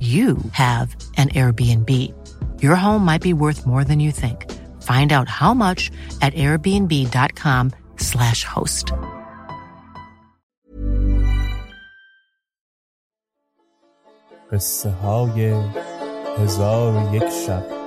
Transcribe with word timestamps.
you 0.00 0.36
have 0.52 0.94
an 1.16 1.30
Airbnb. 1.30 1.90
Your 2.62 2.76
home 2.76 3.04
might 3.04 3.22
be 3.22 3.32
worth 3.32 3.66
more 3.66 3.82
than 3.82 3.98
you 3.98 4.12
think. 4.12 4.52
Find 4.82 5.10
out 5.12 5.28
how 5.28 5.54
much 5.54 5.90
at 6.20 6.34
airbnb.com/slash 6.34 8.44
host. 8.44 8.92
قصه 14.52 14.90
های 14.90 15.54
هزار 16.38 16.96
و 16.96 17.14
یک 17.14 17.28
شب 17.46 17.79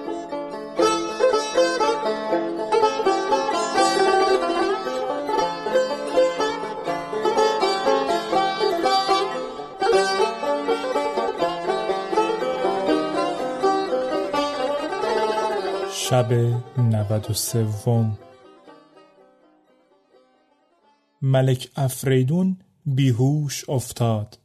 شب 16.11 16.33
نود 16.79 17.31
و 17.31 17.35
سوم. 17.35 18.19
ملک 21.23 21.71
افریدون 21.77 22.59
بیهوش 22.87 23.71
افتاد. 23.71 24.39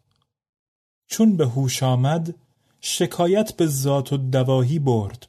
چون 1.07 1.37
به 1.37 1.47
هوش 1.47 1.83
آمد 1.83 2.35
شکایت 2.81 3.53
به 3.57 3.67
ذات 3.67 4.13
و 4.13 4.17
دواهی 4.17 4.79
برد 4.79 5.27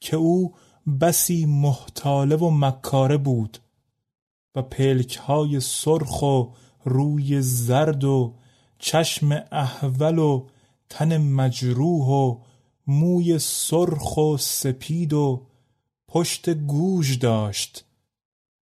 که 0.00 0.16
او 0.16 0.54
بسی 1.00 1.46
محتاله 1.46 2.36
و 2.36 2.50
مکاره 2.50 3.16
بود 3.16 3.58
و 4.54 4.62
پلک 4.62 5.16
های 5.16 5.60
سرخ 5.60 6.22
و 6.22 6.44
روی 6.84 7.42
زرد 7.42 8.04
و 8.04 8.34
چشم 8.78 9.44
احول 9.52 10.18
و 10.18 10.46
تن 10.88 11.18
مجروح 11.18 12.06
و 12.06 12.38
موی 12.86 13.38
سرخ 13.38 14.16
و 14.16 14.36
سپید 14.36 15.12
و 15.12 15.49
پشت 16.10 16.50
گوژ 16.50 17.18
داشت 17.18 17.84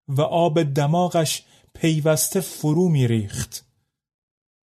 و 0.08 0.22
آب 0.22 0.62
دماغش 0.62 1.42
پیوسته 1.74 2.40
فرو 2.40 2.88
میریخت 2.88 3.66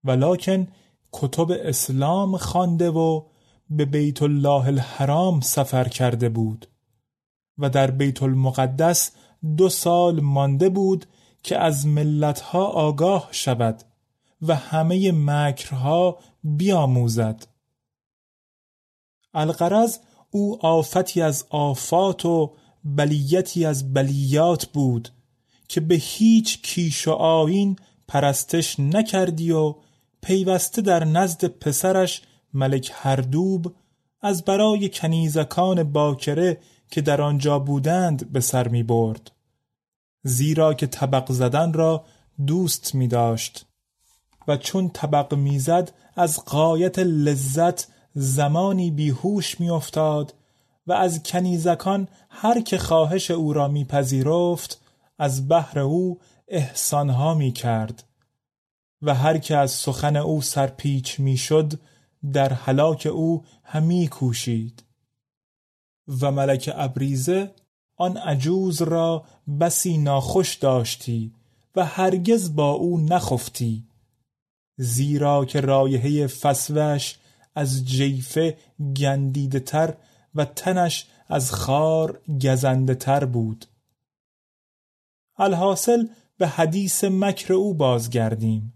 ولکن 0.05 0.69
کتب 1.13 1.51
اسلام 1.51 2.37
خوانده 2.37 2.91
و 2.91 3.23
به 3.71 3.85
بیت 3.85 4.23
الله 4.23 4.67
الحرام 4.67 5.41
سفر 5.41 5.89
کرده 5.89 6.29
بود 6.29 6.67
و 7.59 7.71
در 7.71 7.91
بیت 7.91 8.23
المقدس 8.23 9.11
دو 9.57 9.69
سال 9.69 10.21
مانده 10.21 10.69
بود 10.69 11.07
که 11.43 11.59
از 11.59 11.87
ملتها 11.87 12.65
آگاه 12.67 13.29
شود 13.31 13.83
و 14.43 14.55
همه 14.55 15.13
مکرها 15.13 16.19
بیاموزد. 16.45 17.47
الغرض 19.35 19.99
او 20.31 20.67
آفتی 20.67 21.23
از 21.23 21.47
آفات 21.51 22.27
و 22.27 22.53
بلیتی 22.85 23.65
از 23.65 23.95
بلیات 23.95 24.67
بود 24.67 25.09
که 25.69 25.81
به 25.81 25.95
هیچ 25.95 26.63
کیش 26.63 27.09
و 27.09 27.11
آیین 27.11 27.77
پرستش 28.09 28.81
نکردی 28.81 29.51
و 29.51 29.75
پیوسته 30.23 30.83
در 30.83 31.05
نزد 31.05 31.45
پسرش 31.45 32.23
ملک 32.55 32.93
هردوب 32.95 33.75
از 34.21 34.45
برای 34.45 34.89
کنیزکان 34.89 35.83
باکره 35.83 36.61
که 36.91 37.01
در 37.01 37.23
آنجا 37.23 37.59
بودند 37.59 38.33
به 38.33 38.41
سر 38.41 38.69
می 38.69 38.83
برد. 38.83 39.31
زیرا 40.23 40.75
که 40.75 40.87
طبق 40.87 41.33
زدن 41.33 41.73
را 41.73 42.05
دوست 42.47 42.95
می 42.95 43.09
داشت 43.09 43.67
و 44.49 44.57
چون 44.57 44.89
طبق 44.89 45.35
می‌زد 45.35 45.93
از 46.17 46.45
قایت 46.45 46.99
لذت 46.99 47.89
زمانی 48.15 48.91
بیهوش 48.91 49.61
میافتاد 49.61 50.35
و 50.87 50.93
از 50.93 51.23
کنیزکان 51.23 52.09
هر 52.31 52.61
که 52.61 52.79
خواهش 52.79 53.31
او 53.31 53.53
را 53.53 53.69
میپذیرفت 53.69 54.81
از 55.19 55.49
بهر 55.49 55.79
او 55.79 56.19
احسانها 56.49 57.35
می 57.35 57.53
کرد 57.53 58.05
و 59.03 59.15
هر 59.15 59.39
که 59.39 59.57
از 59.57 59.71
سخن 59.71 60.17
او 60.17 60.43
سرپیچ 60.43 61.21
می‌شد 61.21 61.73
در 62.33 62.53
هلاک 62.53 63.07
او 63.13 63.45
همی 63.65 64.09
کوشید 64.09 64.85
و 66.21 66.31
ملک 66.31 66.71
ابریزه 66.75 67.55
آن 67.97 68.17
عجوز 68.17 68.83
را 68.83 69.25
بسی 69.61 69.99
ناخوش 69.99 70.55
داشتی 70.55 71.33
و 71.77 71.85
هرگز 71.85 72.55
با 72.55 72.71
او 72.71 73.01
نخفتی 73.01 73.85
زیرا 74.77 75.45
که 75.45 75.61
رایحه 75.61 76.27
فسوش 76.27 77.17
از 77.55 77.85
جیفه 77.85 78.57
گندیده 78.97 79.61
تر 79.61 79.95
و 80.35 80.45
تنش 80.45 81.07
از 81.29 81.53
خار 81.53 82.21
گزنده 82.45 82.95
تر 82.95 83.25
بود. 83.25 83.67
الحاصل 85.37 86.07
به 86.39 86.49
حدیث 86.49 87.05
مکر 87.05 87.53
او 87.53 87.75
بازگردیم. 87.75 88.75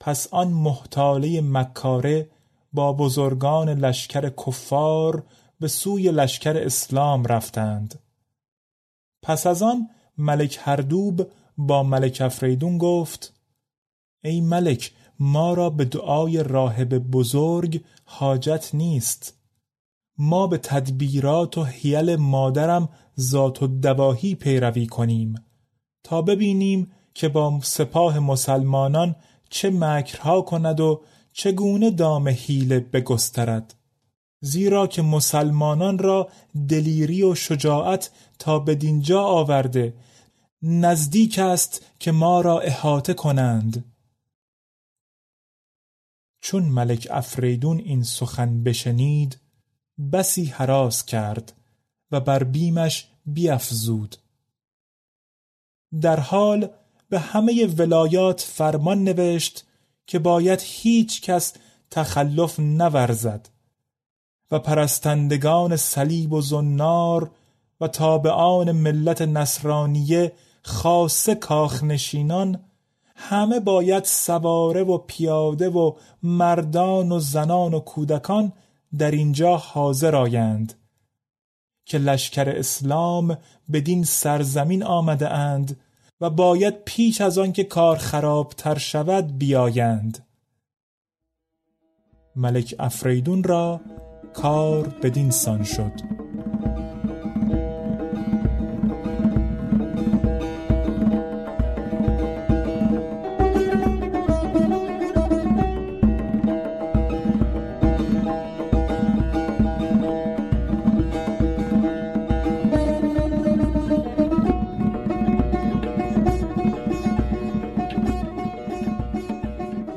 پس 0.00 0.28
آن 0.34 0.48
محتاله 0.48 1.40
مکاره 1.40 2.30
با 2.72 2.92
بزرگان 2.92 3.68
لشکر 3.68 4.30
کفار 4.30 5.26
به 5.60 5.68
سوی 5.68 6.10
لشکر 6.10 6.56
اسلام 6.56 7.24
رفتند. 7.24 7.98
پس 9.22 9.46
از 9.46 9.62
آن 9.62 9.88
ملک 10.18 10.58
هردوب 10.62 11.30
با 11.58 11.82
ملک 11.82 12.20
افریدون 12.20 12.78
گفت 12.78 13.34
ای 14.24 14.40
ملک 14.40 14.92
ما 15.18 15.54
را 15.54 15.70
به 15.70 15.84
دعای 15.84 16.42
راهب 16.42 16.98
بزرگ 16.98 17.84
حاجت 18.04 18.70
نیست. 18.74 19.39
ما 20.22 20.46
به 20.46 20.58
تدبیرات 20.58 21.58
و 21.58 21.64
حیل 21.64 22.16
مادرم 22.16 22.88
ذات 23.20 23.62
و 23.62 23.66
دواهی 23.66 24.34
پیروی 24.34 24.86
کنیم 24.86 25.34
تا 26.04 26.22
ببینیم 26.22 26.92
که 27.14 27.28
با 27.28 27.60
سپاه 27.62 28.18
مسلمانان 28.18 29.16
چه 29.50 29.70
مکرها 29.70 30.42
کند 30.42 30.80
و 30.80 31.02
چگونه 31.32 31.90
دام 31.90 32.28
حیله 32.28 32.80
بگسترد. 32.80 33.74
زیرا 34.40 34.86
که 34.86 35.02
مسلمانان 35.02 35.98
را 35.98 36.28
دلیری 36.68 37.22
و 37.22 37.34
شجاعت 37.34 38.10
تا 38.38 38.58
بدینجا 38.58 39.22
آورده 39.22 39.94
نزدیک 40.62 41.38
است 41.38 41.86
که 41.98 42.12
ما 42.12 42.40
را 42.40 42.60
احاطه 42.60 43.14
کنند. 43.14 43.84
چون 46.40 46.62
ملک 46.62 47.08
افریدون 47.10 47.78
این 47.78 48.02
سخن 48.02 48.62
بشنید 48.62 49.39
بسی 50.12 50.44
حراس 50.44 51.04
کرد 51.04 51.52
و 52.10 52.20
بر 52.20 52.44
بیمش 52.44 53.08
بیافزود 53.26 54.16
در 56.00 56.20
حال 56.20 56.68
به 57.08 57.18
همه 57.18 57.66
ولایات 57.66 58.40
فرمان 58.40 59.04
نوشت 59.04 59.64
که 60.06 60.18
باید 60.18 60.60
هیچ 60.64 61.22
کس 61.22 61.52
تخلف 61.90 62.60
نورزد 62.60 63.48
و 64.50 64.58
پرستندگان 64.58 65.76
صلیب 65.76 66.32
و 66.32 66.40
زنار 66.40 67.30
و 67.80 67.88
تابعان 67.88 68.72
ملت 68.72 69.22
نصرانیه 69.22 70.32
خاصه 70.62 71.34
کاخنشینان 71.34 72.64
همه 73.16 73.60
باید 73.60 74.04
سواره 74.04 74.82
و 74.82 74.98
پیاده 74.98 75.68
و 75.68 75.92
مردان 76.22 77.12
و 77.12 77.18
زنان 77.20 77.74
و 77.74 77.80
کودکان 77.80 78.52
در 78.98 79.10
اینجا 79.10 79.56
حاضر 79.56 80.16
آیند 80.16 80.74
که 81.84 81.98
لشکر 81.98 82.48
اسلام 82.48 83.38
بدین 83.72 84.04
سرزمین 84.04 84.82
آمده 84.82 85.28
اند 85.28 85.80
و 86.20 86.30
باید 86.30 86.84
پیش 86.84 87.20
از 87.20 87.38
آن 87.38 87.52
که 87.52 87.64
کار 87.64 87.96
خرابتر 87.96 88.78
شود 88.78 89.38
بیایند. 89.38 90.26
ملک 92.36 92.74
افریدون 92.78 93.42
را 93.42 93.80
کار 94.34 94.88
بدین 94.88 95.30
سان 95.30 95.64
شد. 95.64 96.19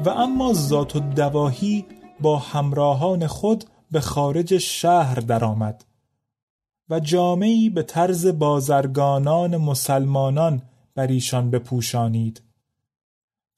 و 0.06 0.10
اما 0.10 0.54
ذات 0.54 0.96
و 0.96 1.00
دواهی 1.00 1.86
با 2.20 2.38
همراهان 2.38 3.28
خود 3.28 3.64
به 3.92 4.00
خارج 4.00 4.58
شهر 4.58 5.16
درآمد 5.16 5.86
و 6.90 7.00
جامعی 7.00 7.70
به 7.70 7.84
طرز 7.84 8.28
بازرگانان 8.28 9.58
مسلمانان 9.58 10.62
بر 10.96 11.08
ایشان 11.08 11.52
بپوشانید 11.52 12.42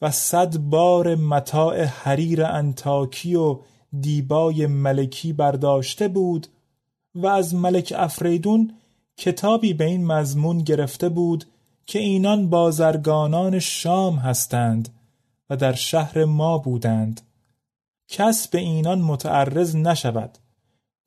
و 0.01 0.11
صد 0.11 0.57
بار 0.57 1.15
متاع 1.15 1.83
حریر 1.83 2.43
انتاکی 2.43 3.35
و 3.35 3.59
دیبای 4.01 4.67
ملکی 4.67 5.33
برداشته 5.33 6.07
بود 6.07 6.47
و 7.15 7.27
از 7.27 7.55
ملک 7.55 7.93
افریدون 7.97 8.73
کتابی 9.17 9.73
به 9.73 9.85
این 9.85 10.05
مضمون 10.05 10.57
گرفته 10.57 11.09
بود 11.09 11.45
که 11.85 11.99
اینان 11.99 12.49
بازرگانان 12.49 13.59
شام 13.59 14.15
هستند 14.15 14.89
و 15.49 15.55
در 15.55 15.73
شهر 15.73 16.25
ما 16.25 16.57
بودند. 16.57 17.21
کس 18.07 18.47
به 18.47 18.57
اینان 18.57 19.01
متعرض 19.01 19.75
نشود 19.75 20.37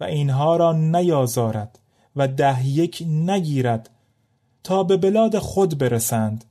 و 0.00 0.04
اینها 0.04 0.56
را 0.56 0.72
نیازارد 0.72 1.78
و 2.16 2.28
ده 2.28 2.66
یک 2.66 3.04
نگیرد 3.06 3.90
تا 4.64 4.84
به 4.84 4.96
بلاد 4.96 5.38
خود 5.38 5.78
برسند. 5.78 6.44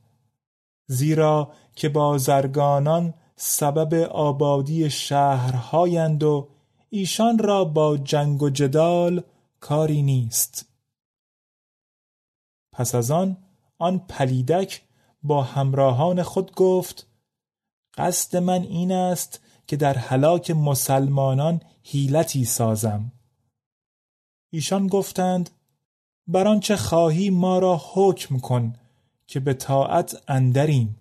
زیرا 0.86 1.52
که 1.74 1.88
بازرگانان 1.88 3.14
سبب 3.36 3.94
آبادی 4.10 4.90
شهرهایند 4.90 6.22
و 6.22 6.48
ایشان 6.90 7.38
را 7.38 7.64
با 7.64 7.96
جنگ 7.96 8.42
و 8.42 8.50
جدال 8.50 9.22
کاری 9.60 10.02
نیست. 10.02 10.68
پس 12.72 12.94
از 12.94 13.10
آن 13.10 13.36
آن 13.78 13.98
پلیدک 13.98 14.82
با 15.22 15.42
همراهان 15.42 16.22
خود 16.22 16.54
گفت 16.54 17.06
قصد 17.98 18.36
من 18.36 18.62
این 18.62 18.92
است 18.92 19.40
که 19.66 19.76
در 19.76 19.98
هلاک 19.98 20.50
مسلمانان 20.50 21.60
حیلتی 21.82 22.44
سازم. 22.44 23.12
ایشان 24.52 24.86
گفتند 24.86 25.50
بر 26.26 26.48
آنچه 26.48 26.76
خواهی 26.76 27.30
ما 27.30 27.58
را 27.58 27.82
حکم 27.92 28.38
کن 28.38 28.72
که 29.26 29.40
به 29.40 29.54
طاعت 29.54 30.22
اندریم. 30.28 30.96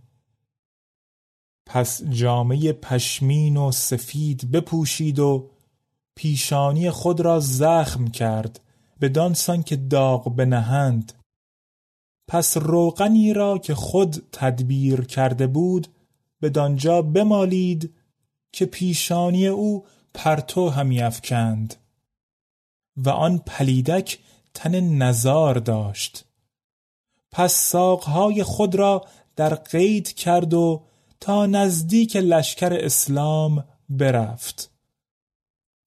پس 1.65 2.03
جامعه 2.03 2.73
پشمین 2.73 3.57
و 3.57 3.71
سفید 3.71 4.51
بپوشید 4.51 5.19
و 5.19 5.49
پیشانی 6.15 6.91
خود 6.91 7.21
را 7.21 7.39
زخم 7.39 8.07
کرد 8.07 8.59
بدانسان 9.01 9.63
که 9.63 9.75
داغ 9.75 10.35
بنهند. 10.35 11.13
پس 12.27 12.57
روغنی 12.57 13.33
را 13.33 13.57
که 13.57 13.75
خود 13.75 14.27
تدبیر 14.31 15.01
کرده 15.01 15.47
بود 15.47 15.87
بدانجا 16.41 17.01
بمالید 17.01 17.93
که 18.51 18.65
پیشانی 18.65 19.47
او 19.47 19.85
پرتو 20.13 20.69
همی 20.69 21.01
افکند. 21.01 21.75
و 22.97 23.09
آن 23.09 23.37
پلیدک 23.37 24.19
تن 24.53 24.79
نزار 24.79 25.55
داشت. 25.55 26.25
پس 27.31 27.53
ساقهای 27.53 28.43
خود 28.43 28.75
را 28.75 29.05
در 29.35 29.55
قید 29.55 30.13
کرد 30.13 30.53
و 30.53 30.83
تا 31.19 31.45
نزدیک 31.45 32.15
لشکر 32.15 32.73
اسلام 32.73 33.63
برفت. 33.89 34.71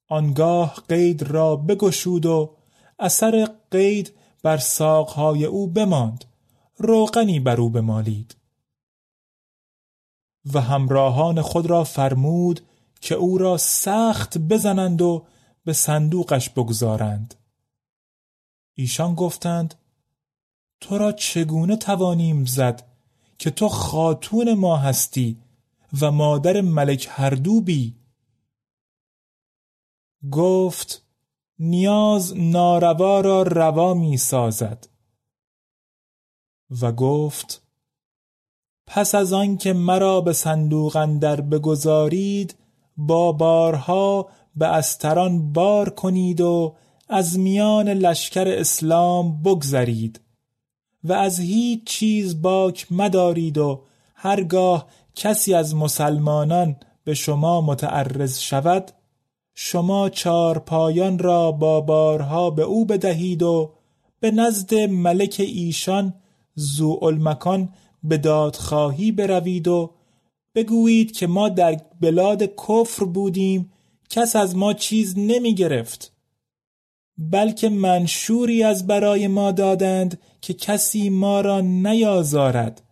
آنگاه 0.08 0.82
قید 0.88 1.22
را 1.22 1.56
بگشود 1.56 2.26
و 2.26 2.56
اثر 2.98 3.48
قید 3.70 4.12
بر 4.42 4.58
ساقهای 4.58 5.44
او 5.44 5.66
بماند. 5.66 6.24
روغنی 6.76 7.40
بر 7.40 7.60
او 7.60 7.70
بمالید. 7.70 8.39
و 10.54 10.60
همراهان 10.60 11.42
خود 11.42 11.66
را 11.66 11.84
فرمود 11.84 12.60
که 13.00 13.14
او 13.14 13.38
را 13.38 13.56
سخت 13.56 14.38
بزنند 14.38 15.02
و 15.02 15.26
به 15.64 15.72
صندوقش 15.72 16.50
بگذارند. 16.50 17.34
ایشان 18.74 19.14
گفتند 19.14 19.74
تو 20.80 20.98
را 20.98 21.12
چگونه 21.12 21.76
توانیم 21.76 22.44
زد 22.44 22.86
که 23.38 23.50
تو 23.50 23.68
خاتون 23.68 24.54
ما 24.54 24.76
هستی 24.76 25.38
و 26.00 26.10
مادر 26.10 26.60
ملک 26.60 27.08
هردوبی 27.10 27.96
گفت 30.30 31.02
نیاز 31.58 32.36
ناروا 32.36 33.20
را 33.20 33.42
روا 33.42 33.94
می 33.94 34.16
سازد. 34.16 34.88
و 36.80 36.92
گفت 36.92 37.62
پس 38.92 39.14
از 39.14 39.32
آن 39.32 39.56
که 39.56 39.72
مرا 39.72 40.20
به 40.20 40.32
صندوق 40.32 40.96
اندر 40.96 41.40
بگذارید 41.40 42.54
با 42.96 43.32
بارها 43.32 44.28
به 44.56 44.66
استران 44.66 45.52
بار 45.52 45.90
کنید 45.90 46.40
و 46.40 46.74
از 47.08 47.38
میان 47.38 47.88
لشکر 47.88 48.48
اسلام 48.48 49.42
بگذرید 49.42 50.20
و 51.04 51.12
از 51.12 51.40
هیچ 51.40 51.84
چیز 51.84 52.42
باک 52.42 52.86
مدارید 52.90 53.58
و 53.58 53.82
هرگاه 54.14 54.86
کسی 55.14 55.54
از 55.54 55.74
مسلمانان 55.74 56.76
به 57.04 57.14
شما 57.14 57.60
متعرض 57.60 58.38
شود 58.38 58.92
شما 59.54 60.08
چار 60.08 60.58
پایان 60.58 61.18
را 61.18 61.52
با 61.52 61.80
بارها 61.80 62.50
به 62.50 62.62
او 62.62 62.84
بدهید 62.84 63.42
و 63.42 63.72
به 64.20 64.30
نزد 64.30 64.74
ملک 64.74 65.36
ایشان 65.38 66.14
زوالمکان 66.54 67.68
به 68.02 68.18
دادخواهی 68.18 69.12
بروید 69.12 69.68
و 69.68 69.94
بگویید 70.54 71.12
که 71.12 71.26
ما 71.26 71.48
در 71.48 71.80
بلاد 72.00 72.42
کفر 72.42 73.04
بودیم 73.04 73.72
کس 74.10 74.36
از 74.36 74.56
ما 74.56 74.72
چیز 74.74 75.18
نمی 75.18 75.54
گرفت 75.54 76.12
بلکه 77.18 77.68
منشوری 77.68 78.62
از 78.62 78.86
برای 78.86 79.28
ما 79.28 79.52
دادند 79.52 80.20
که 80.40 80.54
کسی 80.54 81.10
ما 81.10 81.40
را 81.40 81.60
نیازارد. 81.60 82.82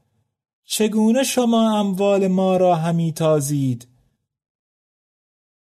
چگونه 0.64 1.22
شما 1.22 1.78
اموال 1.78 2.28
ما 2.28 2.56
را 2.56 2.74
همی 2.74 3.12
تازید؟ 3.12 3.88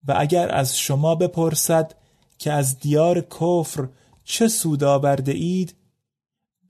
و 0.08 0.14
اگر 0.18 0.54
از 0.54 0.78
شما 0.78 1.14
بپرسد 1.14 1.94
که 2.38 2.52
از 2.52 2.78
دیار 2.78 3.20
کفر 3.20 3.88
چه 4.24 4.48
سود 4.48 4.84
آورده 4.84 5.32
اید 5.32 5.74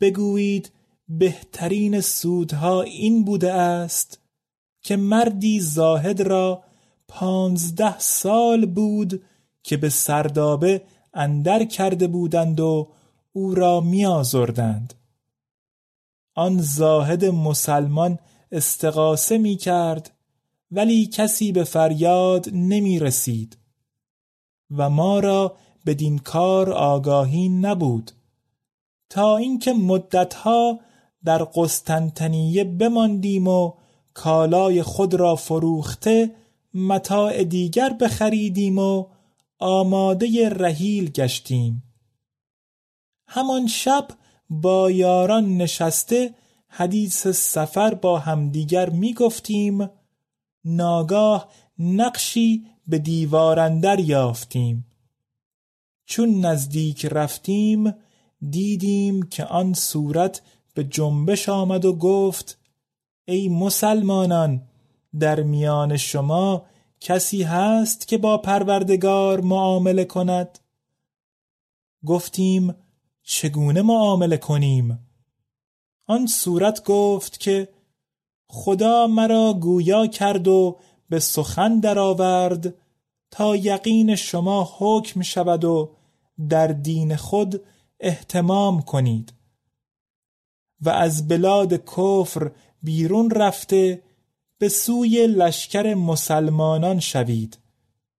بگویید 0.01 0.73
بهترین 1.09 2.01
سودها 2.01 2.83
این 2.83 3.25
بوده 3.25 3.53
است 3.53 4.21
که 4.83 4.97
مردی 4.97 5.61
زاهد 5.61 6.21
را 6.21 6.63
پانزده 7.09 7.99
سال 7.99 8.67
بود 8.67 9.23
که 9.63 9.77
به 9.77 9.89
سردابه 9.89 10.83
اندر 11.15 11.65
کرده 11.65 12.07
بودند 12.07 12.61
و 12.61 12.89
او 13.33 13.55
را 13.55 13.81
میازردند 13.81 14.95
آن 16.35 16.61
زاهد 16.61 17.25
مسلمان 17.25 18.19
استقاسه 18.53 19.39
می 19.39 19.57
کرد 19.57 20.11
ولی 20.71 21.07
کسی 21.07 21.53
به 21.53 21.65
فریاد 21.65 22.49
نمی 22.53 22.99
رسید 22.99 23.59
و 24.77 24.91
ما 24.91 25.21
را 25.21 25.57
بدین 25.87 26.19
کار 26.19 26.73
آگاهی 26.73 27.49
نبود. 27.49 28.11
تا 29.11 29.37
اینکه 29.37 29.73
مدتها 29.73 30.81
در 31.25 31.45
قسطنطنیه 31.45 32.65
بماندیم 32.65 33.49
و 33.49 33.73
کالای 34.15 34.83
خود 34.83 35.15
را 35.15 35.37
فروخته 35.37 36.35
متاع 36.75 37.45
دیگر 37.45 37.93
بخریدیم 38.01 38.79
و 38.79 39.07
آماده 39.59 40.49
رحیل 40.49 41.11
گشتیم. 41.11 41.83
همان 43.27 43.67
شب 43.67 44.09
با 44.51 44.91
یاران 44.91 45.57
نشسته 45.57 46.35
حدیث 46.69 47.27
سفر 47.27 47.95
با 47.95 48.19
همدیگر 48.19 48.91
می 48.91 49.15
گفتیم 49.15 49.91
ناگاه 50.65 51.49
نقشی 51.79 52.67
به 52.87 52.99
دیوارندر 52.99 54.01
یافتیم. 54.01 54.87
چون 56.07 56.41
نزدیک 56.41 57.07
رفتیم 57.07 57.95
دیدیم 58.51 59.23
که 59.23 59.45
آن 59.45 59.75
صورت 59.75 60.43
به 60.79 60.85
جنبش 60.85 61.49
آمد 61.49 61.85
و 61.85 61.93
گفت 61.93 62.59
ای 63.25 63.49
مسلمانان 63.49 64.63
در 65.21 65.43
میان 65.43 65.97
شما 65.97 66.65
کسی 67.01 67.43
هست 67.43 68.09
که 68.09 68.19
با 68.19 68.39
پروردگار 68.39 69.41
معامله 69.41 70.05
کند؟ 70.05 70.59
گفتیم 72.07 72.75
چگونه 73.23 73.83
معامله 73.83 74.37
کنیم؟ 74.37 75.09
آن 76.07 76.27
صورت 76.27 76.85
گفت 76.85 77.41
که 77.41 77.69
خدا 78.49 79.07
مرا 79.07 79.55
گویا 79.61 80.07
کرد 80.07 80.49
و 80.49 80.79
به 81.09 81.19
سخن 81.19 81.81
درآورد 81.81 82.75
تا 83.31 83.57
یقین 83.57 84.15
شما 84.15 84.69
حکم 84.79 85.23
شود 85.23 85.65
و 85.65 85.91
در 86.49 86.67
دین 86.67 87.17
خود 87.17 87.61
احتمام 88.01 88.83
کنید. 88.83 89.38
و 90.81 90.91
از 90.91 91.29
بلاد 91.29 91.75
کفر 91.85 92.51
بیرون 92.83 93.31
رفته 93.31 94.03
به 94.59 94.69
سوی 94.69 95.27
لشکر 95.27 95.95
مسلمانان 95.95 97.01
شوید 97.01 97.59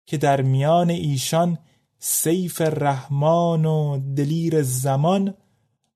که 0.07 0.17
در 0.17 0.43
میان 0.43 0.91
ایشان 0.91 1.59
سیف 1.99 2.61
رحمان 2.61 3.65
و 3.65 4.01
دلیر 4.17 4.63
زمان 4.63 5.35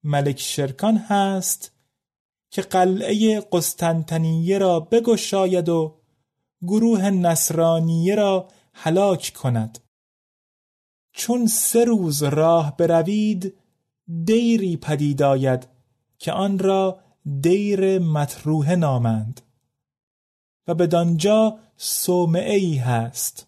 ملک 0.05 0.41
شرکان 0.41 0.97
هست 0.97 1.73
که 2.51 2.63
قلعه 2.63 3.41
قسطنطنیه 3.53 4.59
را 4.59 4.81
بگشاید 4.81 5.69
و 5.69 5.95
گروه 6.63 7.11
نصرانیه 7.11 8.15
را 8.15 8.49
هلاک 8.73 9.33
کند. 9.37 9.79
چون 11.13 11.47
سه 11.47 11.85
روز 11.85 12.23
راه 12.23 12.77
بروید 12.77 13.55
دیری 14.25 14.77
پدید 14.77 15.23
آید 15.23 15.69
که 16.23 16.33
آن 16.33 16.59
را 16.59 16.99
دیر 17.41 17.99
مطروحه 17.99 18.77
نامند 18.77 19.41
و 20.67 20.75
بدانجا 20.75 21.59
صومعه 21.77 22.55
ای 22.55 22.77
هست. 22.77 23.47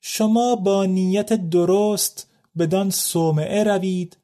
شما 0.00 0.56
با 0.56 0.84
نیت 0.84 1.32
درست 1.32 2.30
بدان 2.58 2.90
صومعه 2.90 3.64
روید 3.64 4.16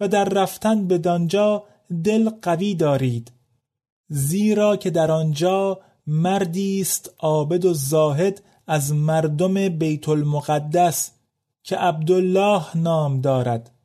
و 0.00 0.08
در 0.08 0.24
رفتن 0.24 0.86
بدانجا 0.88 1.64
دل 2.04 2.30
قوی 2.42 2.74
دارید 2.74 3.32
زیرا 4.08 4.76
که 4.76 4.90
در 4.90 5.10
آنجا 5.10 5.80
مردی 6.06 6.80
است 6.80 7.14
عابد 7.18 7.64
و 7.64 7.74
زاهد 7.74 8.42
از 8.66 8.94
مردم 8.94 9.68
بیت 9.68 10.08
المقدس 10.08 11.10
که 11.62 11.76
عبدالله 11.76 12.76
نام 12.76 13.20
دارد. 13.20 13.75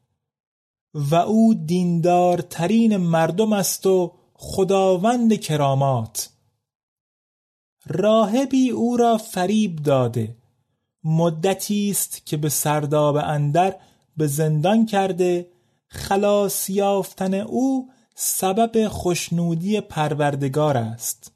و 0.94 1.16
او 1.16 1.54
دیندارترین 1.54 2.98
مردم 2.98 3.54
است 3.54 3.86
و 3.86 4.14
خداوند 4.34 5.40
کرامات. 5.40 6.30
راهبی 7.86 8.70
او 8.70 8.98
را 8.98 9.18
فریب 9.18 9.76
داده. 9.76 10.38
مدتی 11.04 11.92
است 11.92 12.26
که 12.26 12.38
به 12.38 12.50
سرداب 12.50 13.16
اندر 13.16 13.80
به 14.18 14.28
زندان 14.28 14.86
کرده. 14.86 15.52
خلاص 15.88 16.70
یافتن 16.70 17.34
او 17.34 17.90
سبب 18.16 18.88
خوشنودی 18.88 19.82
پروردگار 19.82 20.78
است. 20.78 21.34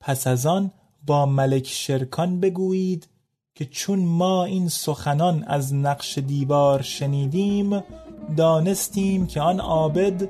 پس 0.00 0.26
از 0.26 0.46
آن 0.46 0.70
با 1.06 1.26
ملک 1.26 1.66
شرکان 1.66 2.40
بگویید 2.40 3.08
که 3.58 3.64
چون 3.64 3.98
ما 3.98 4.44
این 4.44 4.68
سخنان 4.68 5.44
از 5.46 5.74
نقش 5.74 6.18
دیوار 6.18 6.82
شنیدیم 6.82 7.82
دانستیم 8.36 9.26
که 9.26 9.40
آن 9.40 9.60
عابد 9.60 10.28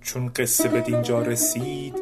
چون 0.00 0.28
قصه 0.36 0.68
به 0.68 0.80
دینجا 0.80 1.22
رسید 1.22 2.01